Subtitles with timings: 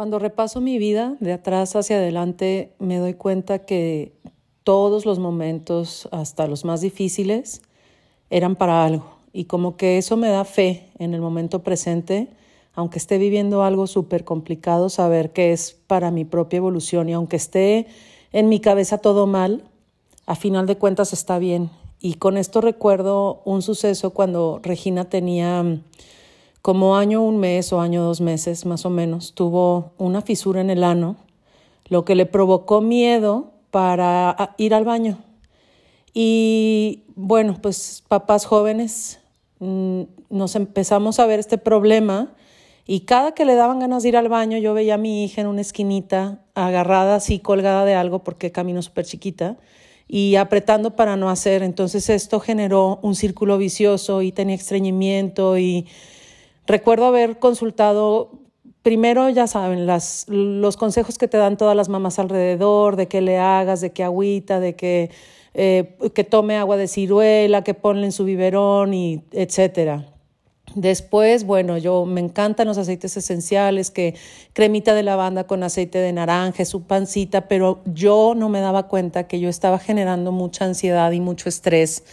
[0.00, 4.14] Cuando repaso mi vida de atrás hacia adelante, me doy cuenta que
[4.64, 7.60] todos los momentos, hasta los más difíciles,
[8.30, 9.18] eran para algo.
[9.34, 12.30] Y como que eso me da fe en el momento presente,
[12.72, 17.36] aunque esté viviendo algo súper complicado, saber que es para mi propia evolución y aunque
[17.36, 17.86] esté
[18.32, 19.64] en mi cabeza todo mal,
[20.24, 21.68] a final de cuentas está bien.
[22.00, 25.62] Y con esto recuerdo un suceso cuando Regina tenía
[26.62, 30.70] como año, un mes o año, dos meses más o menos, tuvo una fisura en
[30.70, 31.16] el ano,
[31.88, 35.18] lo que le provocó miedo para ir al baño.
[36.12, 39.20] Y bueno, pues papás jóvenes
[39.60, 42.34] mm, nos empezamos a ver este problema
[42.86, 45.40] y cada que le daban ganas de ir al baño, yo veía a mi hija
[45.40, 49.58] en una esquinita, agarrada así, colgada de algo, porque camino súper chiquita,
[50.08, 51.62] y apretando para no hacer.
[51.62, 55.86] Entonces esto generó un círculo vicioso y tenía estreñimiento y
[56.70, 58.30] recuerdo haber consultado
[58.82, 63.20] primero, ya saben, las, los consejos que te dan todas las mamás alrededor, de que
[63.20, 65.10] le hagas, de que agüita, de que,
[65.54, 70.06] eh, que tome agua de ciruela, que ponle en su biberón y etcétera.
[70.74, 74.14] Después, bueno, yo me encantan los aceites esenciales, que
[74.52, 79.26] cremita de lavanda con aceite de naranja, su pancita, pero yo no me daba cuenta
[79.26, 82.04] que yo estaba generando mucha ansiedad y mucho estrés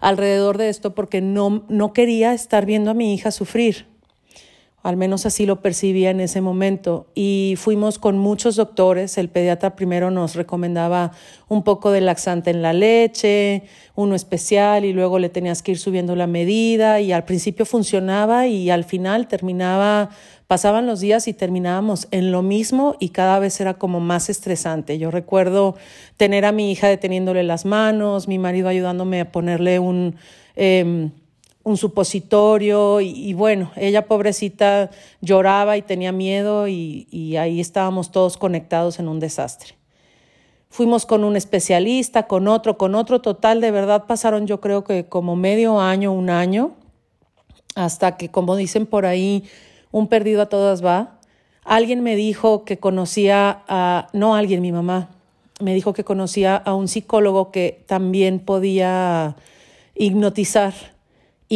[0.00, 3.93] alrededor de esto porque no, no quería estar viendo a mi hija sufrir.
[4.84, 7.06] Al menos así lo percibía en ese momento.
[7.14, 9.16] Y fuimos con muchos doctores.
[9.16, 11.12] El pediatra primero nos recomendaba
[11.48, 13.62] un poco de laxante en la leche,
[13.94, 17.00] uno especial, y luego le tenías que ir subiendo la medida.
[17.00, 20.10] Y al principio funcionaba y al final terminaba,
[20.48, 24.98] pasaban los días y terminábamos en lo mismo y cada vez era como más estresante.
[24.98, 25.76] Yo recuerdo
[26.18, 30.16] tener a mi hija deteniéndole las manos, mi marido ayudándome a ponerle un...
[30.56, 31.10] Em,
[31.64, 38.36] un supositorio y, bueno, ella pobrecita lloraba y tenía miedo y, y ahí estábamos todos
[38.36, 39.74] conectados en un desastre.
[40.68, 45.06] Fuimos con un especialista, con otro, con otro, total, de verdad pasaron yo creo que
[45.06, 46.72] como medio año, un año,
[47.74, 49.44] hasta que, como dicen por ahí,
[49.90, 51.18] un perdido a todas va.
[51.64, 55.08] Alguien me dijo que conocía a, no alguien, mi mamá,
[55.60, 59.36] me dijo que conocía a un psicólogo que también podía
[59.94, 60.74] hipnotizar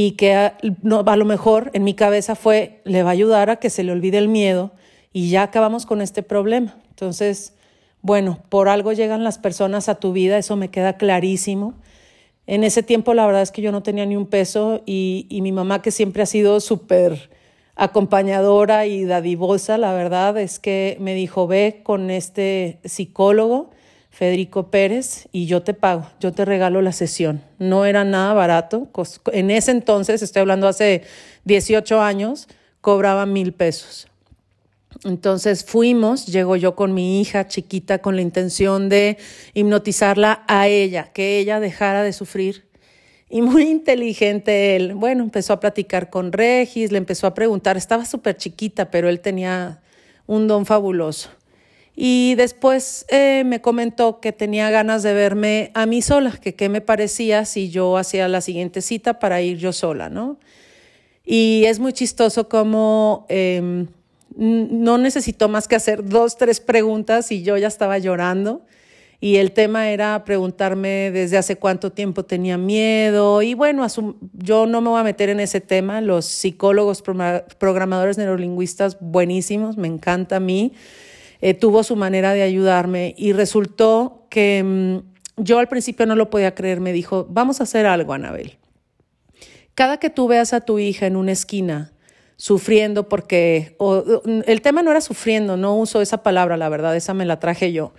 [0.00, 3.50] y que a, no, a lo mejor en mi cabeza fue, le va a ayudar
[3.50, 4.70] a que se le olvide el miedo
[5.12, 6.76] y ya acabamos con este problema.
[6.90, 7.54] Entonces,
[8.00, 11.74] bueno, por algo llegan las personas a tu vida, eso me queda clarísimo.
[12.46, 15.42] En ese tiempo la verdad es que yo no tenía ni un peso y, y
[15.42, 17.30] mi mamá que siempre ha sido súper
[17.74, 23.70] acompañadora y dadivosa, la verdad es que me dijo, ve con este psicólogo
[24.10, 27.42] Federico Pérez, y yo te pago, yo te regalo la sesión.
[27.58, 28.88] No era nada barato.
[29.32, 31.02] En ese entonces, estoy hablando hace
[31.44, 32.48] 18 años,
[32.80, 34.08] cobraba mil pesos.
[35.04, 39.18] Entonces fuimos, llego yo con mi hija chiquita con la intención de
[39.54, 42.66] hipnotizarla a ella, que ella dejara de sufrir.
[43.30, 48.06] Y muy inteligente él, bueno, empezó a platicar con Regis, le empezó a preguntar, estaba
[48.06, 49.80] súper chiquita, pero él tenía
[50.26, 51.28] un don fabuloso.
[52.00, 56.68] Y después eh, me comentó que tenía ganas de verme a mí sola, que qué
[56.68, 60.38] me parecía si yo hacía la siguiente cita para ir yo sola, ¿no?
[61.24, 63.88] Y es muy chistoso como em,
[64.36, 68.62] no necesitó más que hacer dos, tres preguntas y yo ya estaba llorando.
[69.20, 73.42] Y el tema era preguntarme desde hace cuánto tiempo tenía miedo.
[73.42, 73.84] Y bueno,
[74.34, 76.00] yo no me voy a meter en ese tema.
[76.00, 80.74] Los psicólogos, programadores neurolingüistas, buenísimos, me encanta a mí.
[81.40, 86.30] Eh, tuvo su manera de ayudarme y resultó que mm, yo al principio no lo
[86.30, 86.80] podía creer.
[86.80, 88.58] Me dijo, vamos a hacer algo, Anabel.
[89.74, 91.92] Cada que tú veas a tu hija en una esquina
[92.36, 93.76] sufriendo porque,
[94.46, 97.72] el tema no era sufriendo, no uso esa palabra, la verdad, esa me la traje
[97.72, 97.92] yo,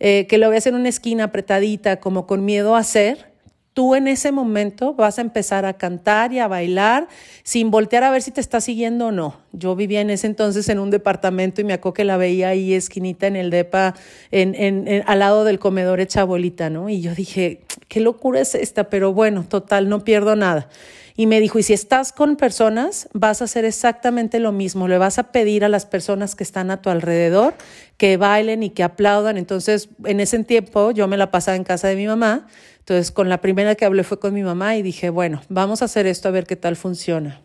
[0.00, 3.33] eh, que lo veas en una esquina apretadita, como con miedo a hacer,
[3.74, 7.08] tú en ese momento vas a empezar a cantar y a bailar
[7.42, 9.36] sin voltear a ver si te está siguiendo o no.
[9.52, 12.72] Yo vivía en ese entonces en un departamento y me acuerdo que la veía ahí
[12.72, 13.94] esquinita en el depa,
[14.30, 16.88] en, en, al lado del comedor hecha bolita, ¿no?
[16.88, 20.68] Y yo dije, qué locura es esta, pero bueno, total, no pierdo nada.
[21.16, 24.88] Y me dijo, y si estás con personas, vas a hacer exactamente lo mismo.
[24.88, 27.54] Le vas a pedir a las personas que están a tu alrededor
[27.96, 29.36] que bailen y que aplaudan.
[29.36, 32.48] Entonces, en ese tiempo yo me la pasaba en casa de mi mamá
[32.84, 35.86] entonces, con la primera que hablé fue con mi mamá y dije, bueno, vamos a
[35.86, 37.40] hacer esto a ver qué tal funciona.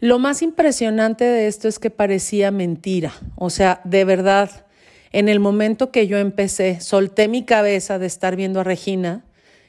[0.00, 3.14] Lo más impresionante de esto es que parecía mentira.
[3.36, 4.66] O sea, de verdad,
[5.12, 9.24] en el momento que yo empecé, solté mi cabeza de estar viendo a Regina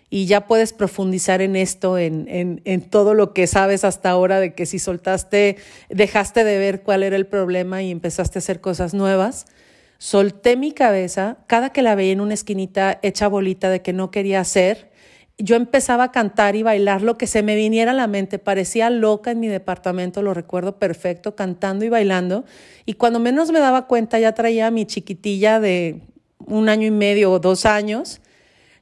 [0.10, 4.42] y ya puedes profundizar en esto, en, en, en, todo lo que sabes hasta ahora
[4.42, 5.56] de que si soltaste,
[5.88, 9.45] dejaste de ver cuál era el problema y empezaste a hacer cosas nuevas.
[10.04, 14.12] Solté mi cabeza, cada que la veía en una esquinita hecha bolita de que no
[14.12, 14.92] quería hacer,
[15.38, 18.38] yo empezaba a cantar y bailar lo que se me viniera a la mente.
[18.38, 22.44] Parecía loca en mi departamento, lo recuerdo perfecto, cantando y bailando.
[22.86, 26.02] Y cuando menos me daba cuenta, ya traía a mi chiquitilla de
[26.48, 28.20] un año y medio o dos años,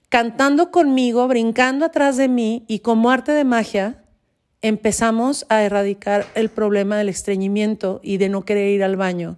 [0.10, 4.04] cantando conmigo, brincando atrás de mí y como arte de magia,
[4.64, 9.38] empezamos a erradicar el problema del estreñimiento y de no querer ir al baño.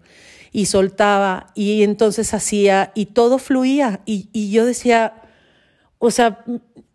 [0.54, 4.00] Y soltaba y entonces hacía y todo fluía.
[4.06, 5.24] Y, y yo decía,
[5.98, 6.46] o sea,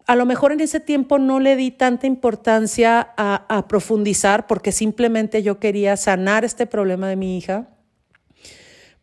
[0.09, 5.43] a lo mejor en ese tiempo no le di tanta importancia a, profundizar porque simplemente
[5.43, 7.69] yo quería sanar este problema de mi hija,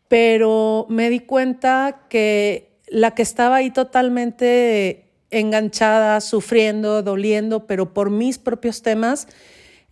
[0.08, 8.10] pero me di cuenta que la que estaba ahí totalmente enganchada, sufriendo, doliendo, pero por
[8.10, 9.28] mis propios temas,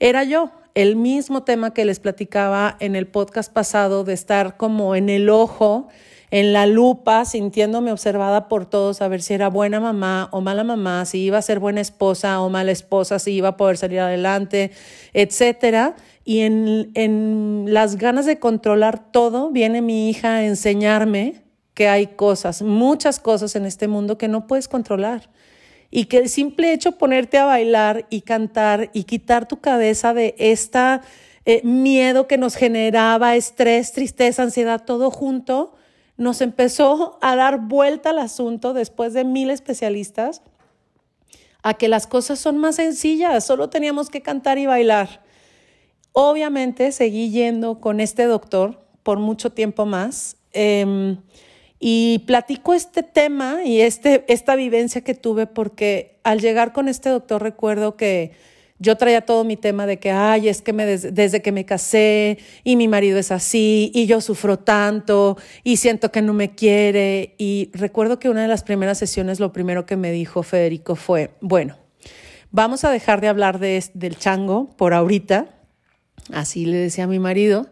[0.01, 0.51] era yo.
[0.75, 5.31] El mismo tema que les platicaba en el podcast pasado de estar como en el
[5.31, 5.89] ojo
[6.33, 10.65] en la lupa, sintiéndome observada por todos, a ver si era buena mamá o mala
[10.65, 14.01] mamá, si iba a ser buena esposa o mala esposa, si iba a poder salir
[14.01, 14.73] adelante,
[15.13, 15.95] etcétera.
[16.25, 22.09] Y en, en las ganas de controlar todo, viene mi hija a enseñarme que hay
[22.09, 25.31] cosas, muchas cosas en este mundo que no puedes controlar
[25.97, 30.13] y que el simple hecho de ponerte a bailar y cantar y quitar tu cabeza
[30.13, 31.03] de esta
[31.45, 35.77] eh, miedo que nos generaba, estrés, tristeza, ansiedad, todo junto,
[36.17, 40.43] nos empezó a dar vuelta al asunto después de mil especialistas
[41.63, 45.23] a que las cosas son más sencillas, solo teníamos que cantar y bailar.
[46.11, 51.19] Obviamente seguí yendo con este doctor por mucho tiempo más em,
[51.87, 57.11] y platico este tema y este, esta vivencia que tuve porque al llegar con este
[57.11, 58.33] doctor recuerdo que
[58.79, 62.39] yo traía todo mi tema de que, ay, es que me desde que me casé
[62.65, 67.35] y mi marido es así y yo sufro tanto y siento que no me quiere.
[67.37, 71.33] Y recuerdo que una de las primeras sesiones lo primero que me dijo Federico fue,
[71.43, 71.77] bueno,
[72.51, 75.55] vamos a dejar de hablar de, del chango por ahorita,
[76.33, 77.67] así le decía a mi marido,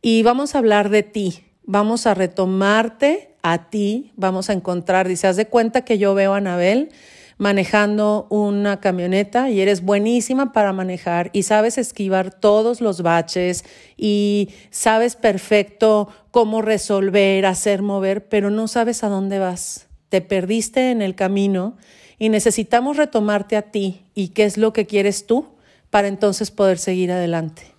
[0.00, 5.26] y vamos a hablar de ti, vamos a retomarte a ti, vamos a encontrar, dice,
[5.26, 6.90] haz de cuenta que yo veo a Anabel
[7.38, 13.64] manejando una camioneta y eres buenísima para manejar y sabes esquivar todos los baches
[13.96, 19.86] y sabes perfecto cómo resolver, hacer mover, pero no sabes a dónde vas.
[20.08, 21.76] Te perdiste en el camino
[22.18, 25.46] y necesitamos retomarte a ti y qué es lo que quieres tú
[25.90, 27.77] para entonces poder seguir adelante.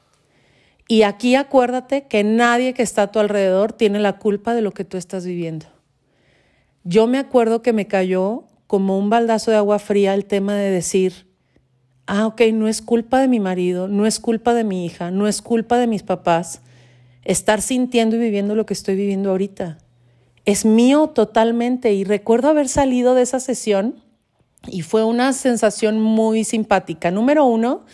[0.92, 4.72] Y aquí acuérdate que nadie que está a tu alrededor tiene la culpa de lo
[4.72, 5.68] que tú estás viviendo.
[6.84, 10.72] Yo me acuerdo que me cayó como un baldazo de agua fría el tema de
[10.72, 11.28] decir,
[12.08, 15.28] ah, ok, no es culpa de mi marido, no es culpa de mi hija, no
[15.28, 16.62] es culpa de mis papás
[17.24, 19.78] estar sintiendo y viviendo lo que estoy viviendo ahorita.
[20.46, 24.04] Es mío totalmente y recuerdo haber salido de esa sesión
[24.66, 27.12] y fue una sensación muy simpática.
[27.12, 27.86] Número uno,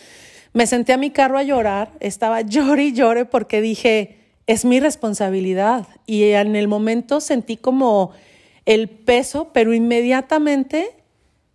[0.56, 4.16] me senté a mi carro a llorar, estaba llore y llore porque dije,
[4.46, 8.12] es mi responsabilidad y en el momento sentí como
[8.64, 10.96] el peso, pero inmediatamente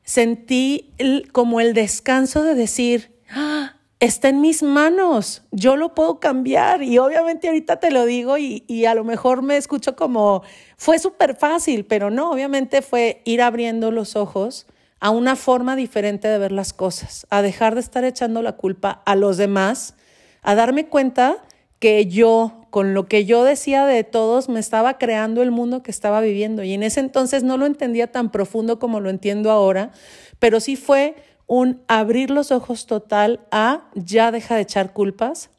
[0.03, 0.94] sentí
[1.31, 6.83] como el descanso de decir, ah, está en mis manos, yo lo puedo cambiar.
[6.83, 10.44] Y obviamente ahorita te lo digo y, y a lo mejor me escucho como,
[10.78, 14.68] fue súper fácil, pero no, obviamente fue ir abriendo los ojos
[15.02, 19.02] a una forma diferente de ver las cosas, a dejar de estar echando la culpa
[19.06, 19.96] a los demás,
[20.44, 21.44] a darme cuenta
[21.80, 25.92] que yo con lo que yo decía de todos, me estaba creando el mundo que
[25.92, 26.64] estaba viviendo.
[26.64, 29.92] Y en ese entonces no lo entendía tan profundo como lo entiendo ahora,
[30.40, 31.16] pero sí fue
[31.48, 35.50] un abrir los ojos total a ya deja de echar culpas,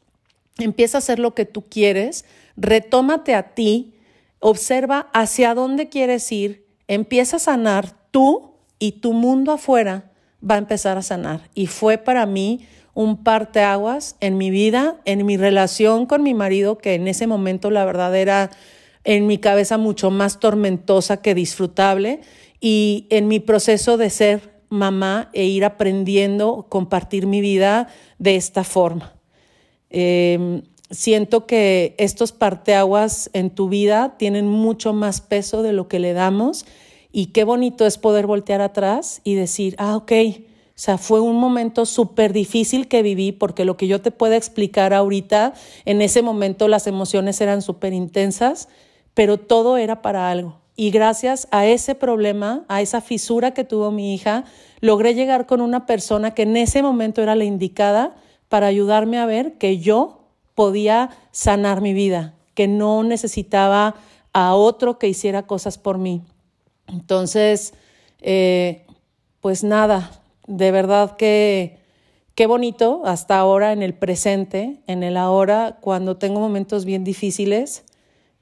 [0.57, 2.25] empieza a hacer lo que tú quieres,
[2.57, 3.93] retómate a ti,
[4.39, 10.11] observa hacia dónde quieres ir, empieza a sanar tú y tu mundo afuera
[10.47, 11.49] va a empezar a sanar.
[11.53, 16.77] Y fue para mí un parteaguas en mi vida, en mi relación con mi marido,
[16.77, 18.51] que en ese momento la verdad era
[19.03, 22.21] en mi cabeza mucho más tormentosa que disfrutable,
[22.61, 27.89] y en mi proceso de ser mamá e ir aprendiendo, compartir mi vida
[28.19, 29.13] de esta forma.
[29.89, 35.99] Em, siento que estos parteaguas en tu vida tienen mucho más peso de lo que
[35.99, 36.65] le damos
[37.13, 41.37] y qué bonito es poder voltear atrás y decir, ah, ok, o sea, fue un
[41.37, 45.53] momento súper difícil que viví porque lo que yo te puedo explicar ahorita,
[45.85, 48.67] en ese momento las emociones eran súper intensas,
[49.13, 50.59] pero todo era para algo.
[50.75, 54.45] Y gracias a ese problema, a esa fisura que tuvo mi hija,
[54.81, 58.15] logré llegar con una persona que en ese momento era la indicada
[58.49, 63.93] para ayudarme a ver que yo podía sanar mi vida, que no necesitaba
[64.33, 66.23] a otro que hiciera cosas por mí.
[66.87, 67.73] Entonces,
[68.21, 68.85] eh,
[69.41, 70.11] pues nada,
[70.47, 71.77] de verdad que
[72.35, 77.83] qué bonito hasta ahora en el presente, en el ahora, cuando tengo momentos bien difíciles,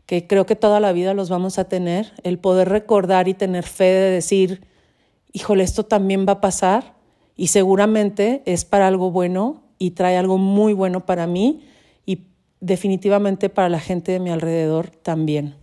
[0.06, 3.64] que creo que toda la vida los vamos a tener, el poder recordar y tener
[3.64, 4.68] fe de decir,
[5.32, 6.96] híjole, esto también va a pasar
[7.36, 11.64] y seguramente es para algo bueno y trae algo muy bueno para mí
[12.06, 12.28] y
[12.60, 15.61] definitivamente para la gente de mi alrededor también.